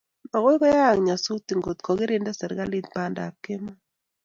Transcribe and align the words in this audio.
Makoi 0.31 0.57
koyayak 0.61 0.97
nyasutik 1.07 1.57
ngotko 1.59 1.89
kirinda 1.97 2.31
serikalit 2.39 2.85
bandap 2.95 3.33
kemoi 3.43 3.77